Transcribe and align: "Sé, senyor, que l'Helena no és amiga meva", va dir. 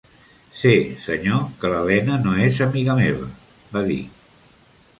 "Sé, 0.59 0.71
senyor, 1.07 1.43
que 1.59 1.71
l'Helena 1.73 2.17
no 2.23 2.33
és 2.47 2.63
amiga 2.69 2.95
meva", 3.03 3.29
va 3.77 3.85
dir. 3.93 4.03